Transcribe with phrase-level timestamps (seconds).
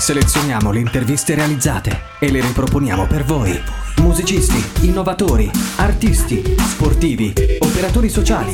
[0.00, 3.52] Selezioniamo le interviste realizzate e le riproponiamo per voi.
[3.98, 8.50] Musicisti, innovatori, artisti, sportivi, operatori sociali.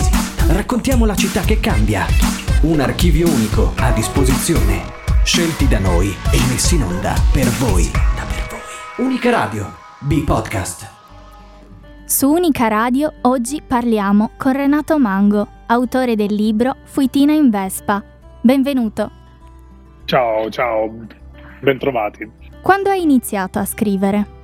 [0.48, 2.04] Raccontiamo la città che cambia.
[2.62, 4.82] Un archivio unico a disposizione.
[5.22, 7.88] Scelti da noi e messi in onda per voi.
[8.96, 10.90] Unica Radio, B-Podcast.
[12.06, 18.02] Su Unica Radio oggi parliamo con Renato Mango, autore del libro Fuitina in Vespa.
[18.40, 19.10] Benvenuto.
[20.06, 20.90] Ciao, ciao,
[21.66, 22.30] bentrovati.
[22.62, 24.34] Quando hai iniziato a scrivere?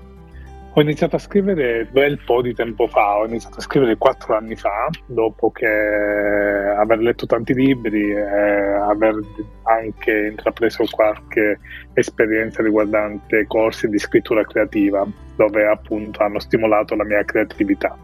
[0.74, 4.56] Ho iniziato a scrivere bel po' di tempo fa, ho iniziato a scrivere quattro anni
[4.56, 9.20] fa, dopo che aver letto tanti libri e aver
[9.64, 11.60] anche intrapreso qualche
[11.92, 17.94] esperienza riguardante corsi di scrittura creativa, dove appunto hanno stimolato la mia creatività.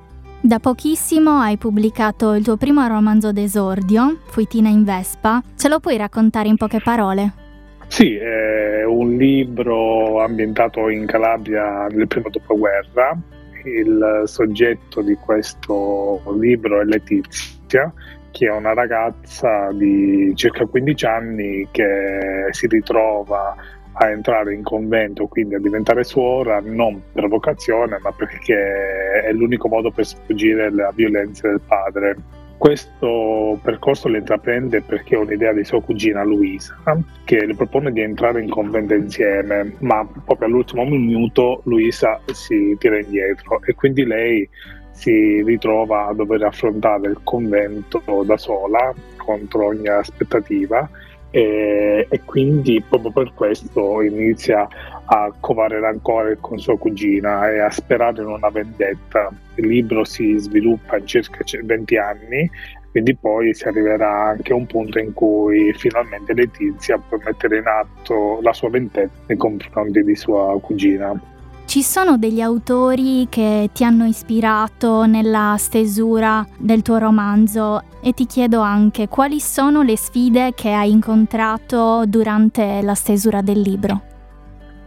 [0.40, 5.42] Da pochissimo hai pubblicato il tuo primo romanzo d'esordio, Fuitina in Vespa.
[5.56, 7.46] Ce lo puoi raccontare in poche parole?
[7.88, 13.18] Sì, è un libro ambientato in Calabria nel primo dopoguerra.
[13.64, 17.92] Il soggetto di questo libro è Letizia,
[18.30, 23.56] che è una ragazza di circa 15 anni che si ritrova
[23.92, 29.66] a entrare in convento, quindi a diventare suora, non per vocazione, ma perché è l'unico
[29.66, 32.16] modo per sfuggire alla violenza del padre
[32.58, 36.76] questo percorso lo intraprende perché ha un'idea di sua cugina Luisa
[37.24, 42.98] che le propone di entrare in convento insieme, ma proprio all'ultimo minuto Luisa si tira
[42.98, 44.48] indietro e quindi lei
[44.90, 50.88] si ritrova a dover affrontare il convento da sola contro ogni aspettativa
[51.30, 54.66] e, e, quindi proprio per questo inizia
[55.04, 59.30] a covare rancore con sua cugina e a sperare in una vendetta.
[59.56, 62.50] Il libro si sviluppa in circa 20 anni,
[62.90, 67.66] quindi poi si arriverà anche a un punto in cui finalmente Letizia può mettere in
[67.66, 71.20] atto la sua vendetta nei confronti di sua cugina.
[71.68, 78.24] Ci sono degli autori che ti hanno ispirato nella stesura del tuo romanzo e ti
[78.24, 84.00] chiedo anche quali sono le sfide che hai incontrato durante la stesura del libro.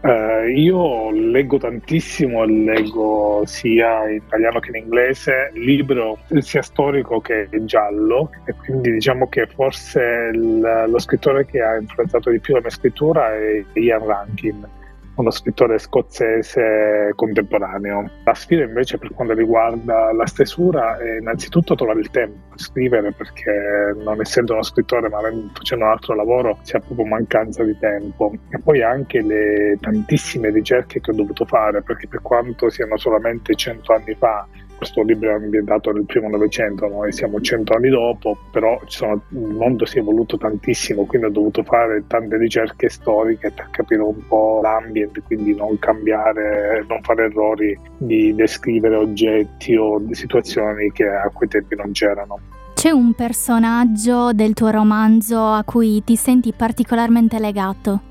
[0.01, 7.47] Uh, io leggo tantissimo, leggo sia in italiano che in inglese, libro sia storico che
[7.61, 12.61] giallo e quindi diciamo che forse il, lo scrittore che ha influenzato di più la
[12.61, 14.79] mia scrittura è Ian Rankin
[15.15, 18.09] uno scrittore scozzese contemporaneo.
[18.23, 23.11] La sfida invece per quanto riguarda la stesura è innanzitutto trovare il tempo per scrivere
[23.11, 25.19] perché non essendo uno scrittore ma
[25.53, 30.49] facendo un altro lavoro si ha proprio mancanza di tempo e poi anche le tantissime
[30.49, 34.47] ricerche che ho dovuto fare perché per quanto siano solamente cento anni fa
[34.81, 39.37] questo libro è ambientato nel primo Novecento, noi siamo cento anni dopo, però sono, il
[39.37, 44.25] mondo si è evoluto tantissimo, quindi ho dovuto fare tante ricerche storiche per capire un
[44.27, 51.29] po' l'ambient, quindi non cambiare, non fare errori di descrivere oggetti o situazioni che a
[51.31, 52.39] quei tempi non c'erano.
[52.73, 58.01] C'è un personaggio del tuo romanzo a cui ti senti particolarmente legato?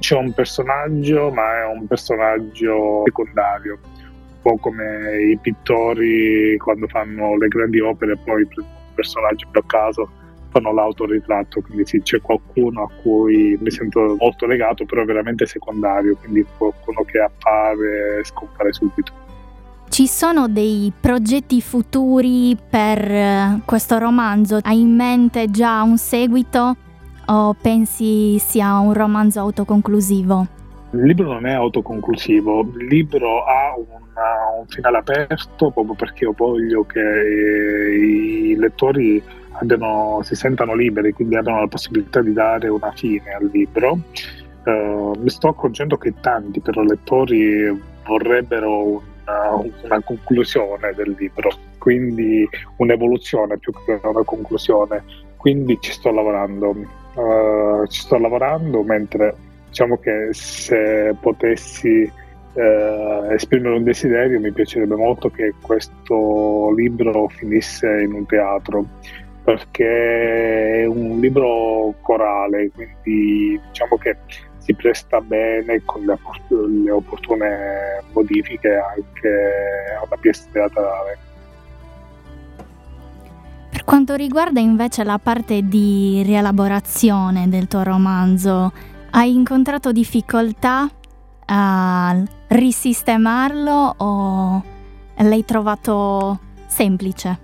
[0.00, 3.78] C'è un personaggio, ma è un personaggio secondario
[4.40, 10.10] po' come i pittori quando fanno le grandi opere poi prendono un personaggio a caso
[10.50, 16.16] fanno l'autoritratto, quindi sì, c'è qualcuno a cui mi sento molto legato, però veramente secondario,
[16.16, 19.12] quindi qualcuno che appare e scompare subito.
[19.88, 24.58] Ci sono dei progetti futuri per eh, questo romanzo?
[24.62, 26.76] Hai in mente già un seguito
[27.26, 30.57] o pensi sia un romanzo autoconclusivo?
[30.90, 36.32] Il libro non è autoconclusivo, il libro ha una, un finale aperto proprio perché io
[36.34, 39.22] voglio che i lettori
[39.60, 43.98] abbiano, si sentano liberi, quindi abbiano la possibilità di dare una fine al libro.
[44.64, 47.66] Uh, mi sto accorgendo che tanti però lettori
[48.06, 55.04] vorrebbero una, una conclusione del libro, quindi un'evoluzione più che una conclusione.
[55.36, 56.74] Quindi ci sto lavorando.
[57.14, 59.34] Uh, ci sto lavorando mentre
[59.68, 62.10] diciamo che se potessi
[62.54, 68.84] eh, esprimere un desiderio mi piacerebbe molto che questo libro finisse in un teatro
[69.44, 74.16] perché è un libro corale quindi diciamo che
[74.68, 76.18] si presta bene con le,
[76.82, 79.28] le opportune modifiche anche
[79.98, 81.18] a una pièce teatrale.
[83.70, 88.72] Per quanto riguarda invece la parte di rielaborazione del tuo romanzo,
[89.18, 90.88] hai incontrato difficoltà
[91.46, 94.62] a risistemarlo o
[95.16, 96.38] l'hai trovato
[96.68, 97.38] semplice?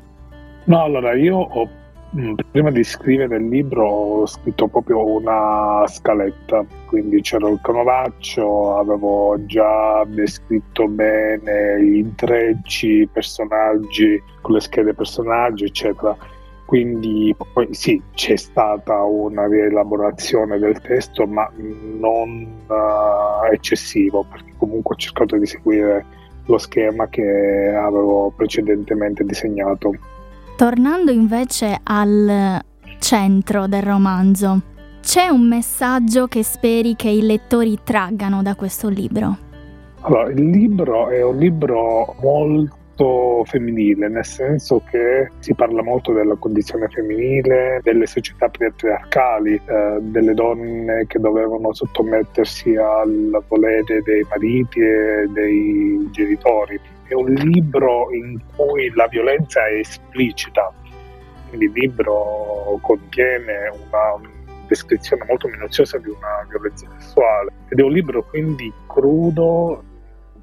[0.65, 1.69] No, allora io ho
[2.17, 8.79] Mm, prima di scrivere il libro ho scritto proprio una scaletta, quindi c'era il canovaccio,
[8.79, 16.17] avevo già descritto bene gli intrecci, i personaggi, con le schede personaggi, eccetera.
[16.64, 24.94] Quindi poi sì, c'è stata una rielaborazione del testo, ma non uh, eccessivo, perché comunque
[24.94, 26.05] ho cercato di seguire
[26.46, 29.93] lo schema che avevo precedentemente disegnato.
[30.56, 32.61] Tornando invece al
[32.99, 34.61] centro del romanzo,
[35.02, 39.37] c'è un messaggio che speri che i lettori traggano da questo libro?
[40.00, 42.82] Allora, il libro è un libro molto
[43.44, 50.35] femminile, nel senso che si parla molto della condizione femminile, delle società patriarcali, eh, delle
[50.35, 56.79] donne che dovevano sottomettersi al volere dei mariti e dei genitori.
[57.06, 60.73] È un libro in cui la violenza è esplicita,
[61.49, 64.32] quindi il libro contiene una
[64.67, 67.52] descrizione molto minuziosa di una violenza sessuale.
[67.69, 69.82] Ed è un libro quindi crudo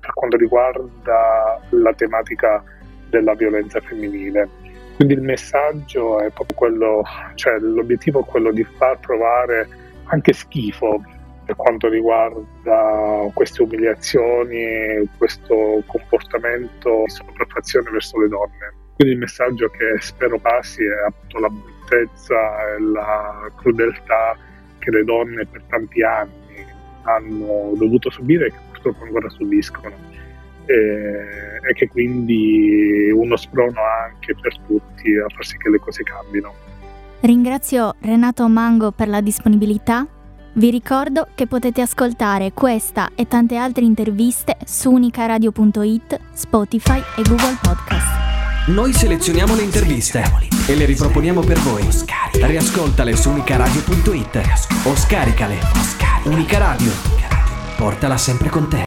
[0.02, 2.62] per quanto riguarda la tematica
[3.10, 4.50] della violenza femminile.
[4.96, 7.04] Quindi il messaggio è proprio quello,
[7.36, 9.68] cioè l'obiettivo è quello di far provare
[10.06, 11.02] anche schifo
[11.46, 18.74] per quanto riguarda queste umiliazioni, questo comportamento di sopraffazione verso le donne.
[18.96, 24.38] Quindi il messaggio che spero passi è appunto la bruttezza e la crudeltà
[24.80, 26.66] che le donne per tanti anni
[27.04, 29.96] hanno dovuto subire purtroppo ancora subiscono.
[30.66, 30.74] E,
[31.70, 36.54] e che quindi uno sprono anche per tutti a far sì che le cose cambino.
[37.22, 40.08] Ringrazio Renato Mango per la disponibilità
[40.54, 47.58] vi ricordo che potete ascoltare questa e tante altre interviste su unicaradio.it, Spotify e Google
[47.62, 48.68] Podcast.
[48.68, 50.24] Noi selezioniamo le interviste
[50.68, 51.88] e le riproponiamo per voi.
[52.34, 54.42] Riascoltale su unicaradio.it
[54.84, 55.56] o scaricale.
[56.26, 57.21] Unica Radio.
[57.82, 58.78] Portala sempre con te.